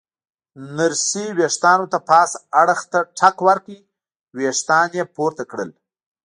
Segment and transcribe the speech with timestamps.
[0.77, 3.77] نرسې ورېښتانو ته پاس اړخ ته ټک ورکړ،
[4.35, 5.69] ورېښتان یې پورته کړل.